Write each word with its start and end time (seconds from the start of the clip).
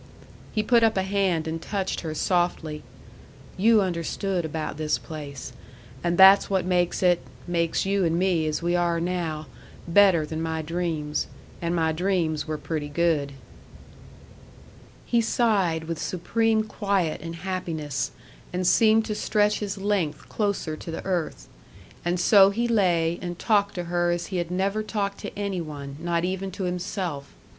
He 0.51 0.63
put 0.63 0.81
up 0.81 0.97
a 0.97 1.03
hand 1.03 1.47
and 1.47 1.61
touched 1.61 2.01
her 2.01 2.15
softly. 2.15 2.81
"You 3.55 3.81
understood 3.83 4.45
about 4.45 4.75
this 4.77 4.97
place. 4.97 5.53
And 6.03 6.17
that's 6.17 6.49
what 6.49 6.65
makes 6.65 7.03
it 7.03 7.21
makes 7.47 7.85
you 7.85 8.03
and 8.03 8.17
me 8.17 8.47
as 8.47 8.63
we 8.63 8.75
are 8.75 8.99
now 8.99 9.45
better 9.87 10.25
than 10.25 10.41
my 10.41 10.63
dreams. 10.63 11.27
And 11.61 11.75
my 11.75 11.91
dreams 11.91 12.47
were 12.47 12.57
pretty 12.57 12.87
good." 12.89 13.33
He 15.05 15.21
sighed 15.21 15.83
with 15.83 16.01
supreme 16.01 16.63
quiet 16.63 17.21
and 17.21 17.35
happiness, 17.35 18.09
and 18.51 18.65
seemed 18.65 19.05
to 19.05 19.13
stretch 19.13 19.59
his 19.59 19.77
length 19.77 20.27
closer 20.29 20.75
to 20.75 20.89
the 20.89 21.05
earth. 21.05 21.47
And 22.03 22.19
so 22.19 22.49
he 22.49 22.67
lay, 22.67 23.19
and 23.21 23.37
talked 23.37 23.75
to 23.75 23.83
her 23.83 24.09
as 24.09 24.25
he 24.25 24.37
had 24.37 24.49
never 24.49 24.81
talked 24.81 25.19
to 25.19 25.37
any 25.37 25.61
one, 25.61 25.97
not 25.99 26.25
even 26.25 26.49
to 26.53 26.63
himself. 26.63 27.35